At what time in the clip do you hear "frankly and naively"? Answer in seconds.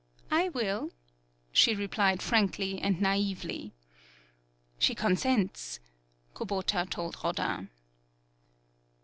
2.23-3.71